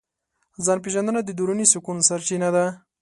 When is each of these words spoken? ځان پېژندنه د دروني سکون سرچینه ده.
ځان 0.65 0.77
پېژندنه 0.83 1.19
د 1.23 1.29
دروني 1.37 1.65
سکون 1.73 1.97
سرچینه 2.09 2.49
ده. 2.55 2.65